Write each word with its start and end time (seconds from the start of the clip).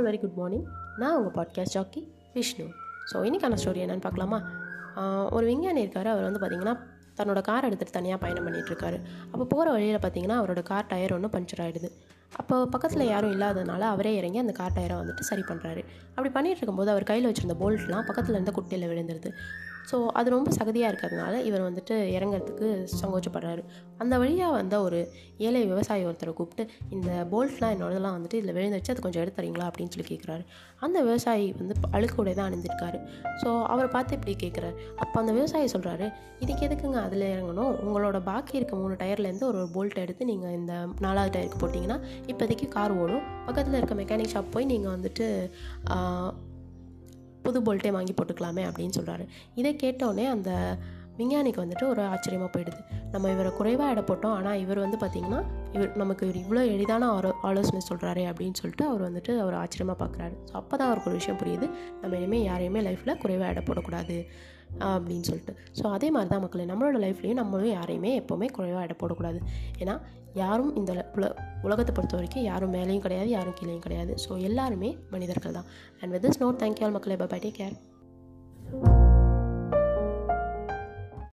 All 0.00 0.08
very 0.08 0.20
good 0.20 0.36
morning 0.36 0.66
நான் 0.98 1.16
உங்கள் 1.16 1.34
podcast 1.38 1.72
jockey 1.72 2.00
Vishnu 2.34 2.66
so 3.12 3.16
இன்றைக்கான 3.24 3.56
ஸ்டோரி 3.62 3.80
என்னென்னு 3.80 4.00
பார்க்கலாமா? 4.00 4.38
ஒரு 5.30 5.46
விஞ்ஞானி 5.46 5.80
இருக்கார். 5.80 6.06
அவர் 6.06 6.22
வந்து 6.22 6.40
பார்த்திங்கன்னா 6.40 6.74
தன்னோட 7.16 7.40
கார் 7.40 7.64
எடுத்துகிட்டு 7.64 7.90
தனியாக 7.90 8.20
பயணம் 8.20 8.46
பண்ணிகிட்ருக்காரு 8.46 8.98
அப்போ 9.32 9.44
போகிற 9.44 9.70
வழியில் 9.70 9.98
பார்த்தீங்கன்னா 9.98 10.36
அவரோட 10.36 10.62
கார் 10.62 10.86
டயர் 10.86 11.12
ஒன்று 11.12 11.28
பஞ்சர் 11.28 11.62
ஆகிடுது 11.62 11.88
அப்போ 12.36 12.66
பக்கத்தில் 12.66 13.06
யாரும் 13.06 13.32
இல்லாததுனால 13.32 13.80
அவரே 13.80 14.16
இறங்கி 14.16 14.38
அந்த 14.38 14.52
கார் 14.52 14.72
டயரை 14.72 14.96
வந்துட்டு 14.96 15.20
சரி 15.20 15.42
பண்ணுறாரு 15.48 15.82
அப்படி 16.16 16.28
பண்ணிகிட்டு 16.28 16.56
இருக்கும்போது 16.56 16.90
அவர் 16.90 17.04
கையில் 17.04 17.32
வச்சிருந்த 17.32 17.56
போல்ட்லாம் 17.60 18.06
பக்கத்தில் 18.06 18.34
இருந்த 18.34 18.50
குட்டையில் 18.50 18.88
விழுந்துருது. 18.88 19.30
ஸோ 19.90 20.06
அது 20.06 20.30
ரொம்ப 20.30 20.50
சகதியாக 20.50 20.90
இருக்கிறதுனால 20.92 21.34
இவர் 21.48 21.66
வந்துட்டு 21.68 21.94
இறங்குறதுக்கு 22.16 22.68
சங்கோச்சப்படுறாரு 23.02 23.62
அந்த 23.98 24.18
வழியாக 24.18 24.52
வந்த 24.52 24.74
ஒரு 24.82 24.98
ஏழை 25.38 25.62
விவசாயி 25.66 26.02
ஒருத்தரை 26.04 26.32
கூப்பிட்டு 26.32 26.64
இந்த 26.90 27.10
போல்ட்லாம் 27.32 27.72
என்னோடதெல்லாம் 27.74 28.16
வந்துட்டு 28.16 28.38
இதில் 28.40 28.54
விழுந்துருச்சு 28.56 28.92
அது 28.94 29.04
கொஞ்சம் 29.06 29.22
எடுத்துறீங்களா? 29.24 29.66
அப்படின்னு 29.70 29.92
சொல்லி 29.94 30.08
கேட்குறாரு 30.10 30.42
அந்த 30.76 30.98
விவசாயி 31.02 31.46
வந்து 31.52 31.74
அழுக்கூடை 31.96 32.34
தான் 32.34 32.48
அணிந்திருக்காரு. 32.50 32.98
ஸோ 33.42 33.48
அவரை 33.64 33.88
பார்த்து 33.90 34.16
இப்படி 34.18 34.34
கேட்குறாரு 34.44 34.76
அப்போ 34.96 35.16
அந்த 35.20 35.32
விவசாயி 35.32 35.68
சொல்கிறாரு 35.74 36.06
இதுக்கு 36.40 36.66
எதுக்குங்க 36.68 37.00
அதில் 37.06 37.26
இறங்கணும்? 37.34 37.72
உங்களோட 37.86 38.20
பாக்கி 38.30 38.56
இருக்க 38.56 38.76
மூணு 38.76 38.94
டயர்லேருந்து 38.94 39.48
ஒரு 39.50 39.58
ஒரு 39.60 39.70
போல்ட் 39.74 40.02
எடுத்து 40.02 40.24
நீங்கள் 40.24 40.54
இந்த 40.60 40.74
நாலாவது 41.00 41.32
டயருக்கு 41.36 41.62
போட்டிங்கன்னா 41.62 41.98
இப்போதைக்கு 42.26 42.68
கார் 42.68 42.94
ஓடும். 43.02 43.24
பக்கத்தில் 43.46 43.78
இருக்க 43.80 43.96
மெக்கானிக் 44.02 44.32
ஷாப் 44.34 44.54
போய் 44.54 44.70
நீங்கள் 44.74 44.94
வந்துட்டு 44.96 45.26
புது 47.42 47.60
போல்ட்டே 47.60 47.90
வாங்கி 47.90 48.14
போட்டுக்கலாமே 48.14 48.64
அப்படின்னு 48.68 48.96
சொல்கிறாரு 48.98 49.24
இதை 49.54 49.72
கேட்டோடனே 49.82 50.26
அந்த 50.26 50.50
விஞ்ஞானிக்கு 51.20 51.62
வந்துட்டு 51.64 51.86
ஒரு 51.92 52.02
ஆச்சரியமாக 52.12 52.50
போயிடுது. 52.54 52.80
நம்ம 53.14 53.30
இவரை 53.34 53.50
குறைவாக 53.58 53.94
எடை 53.94 54.04
போட்டோம். 54.10 54.36
ஆனால் 54.38 54.60
இவர் 54.64 54.82
வந்து 54.84 54.98
பார்த்திங்கன்னா 55.02 55.40
இவர் 55.76 55.90
நமக்கு 56.02 56.22
இவர் 56.26 56.38
இவ்வளோ 56.44 56.62
எளிதான 56.74 57.08
ஆலோ 57.16 57.32
ஆலோசனை 57.48 57.82
சொல்கிறாரே 57.88 58.24
அப்படின்னு 58.30 58.58
சொல்லிட்டு 58.60 58.86
அவர் 58.90 59.02
வந்துட்டு 59.08 59.32
அவர் 59.42 59.58
ஆச்சரியமாக 59.62 59.98
பார்க்குறாரு 60.04 60.36
ஸோ 60.50 60.54
அப்போ 60.60 60.74
தான் 60.76 60.88
அவருக்கு 60.90 61.10
ஒரு 61.10 61.18
விஷயம் 61.20 61.40
புரியுது. 61.42 61.68
நம்ம 62.02 62.14
இனிமேல் 62.20 62.46
யாரையுமே 62.50 62.82
லைஃப்பில் 62.88 63.20
குறைவாக 63.24 63.52
எடை 63.54 63.64
போடக்கூடாது 63.68 64.16
அப்படின்னு 64.94 65.26
சொல்லிட்டு. 65.28 65.52
ஸோ 65.78 65.84
அதே 65.96 66.08
மாதிரி 66.14 66.30
தான் 66.32 66.42
மக்களே 66.44 66.66
நம்மளோட 66.70 66.98
லைஃப்லேயும் 67.04 67.40
நம்மளும் 67.42 67.74
யாரையுமே 67.78 68.12
எப்போவுமே 68.20 68.48
குறைவாக 68.58 68.86
எடை 68.86 68.96
போடக்கூடாது. 69.02 69.40
ஏன்னா 69.82 69.96
யாரும் 70.42 70.72
இந்த 70.80 70.92
உல 71.16 71.28
உலகத்தை 71.66 71.92
பொறுத்த 71.96 72.16
வரைக்கும் 72.18 72.46
யாரும் 72.50 72.74
மேலேயும் 72.76 73.04
கிடையாது 73.06 73.30
யாரும் 73.36 73.58
கீழேயும் 73.60 73.84
கிடையாது. 73.86 74.14
ஸோ 74.24 74.40
எல்லாருமே 74.50 74.92
மனிதர்கள் 75.16 75.58
தான் 75.58 75.68
and 76.00 76.14
with 76.16 76.26
this 76.28 76.42
note 76.44 76.62
thank you 76.64 76.86
all 76.88 76.96
மக்களே. 76.98 77.18
Bye 77.24 77.40
take 77.46 77.60
care 77.60 77.76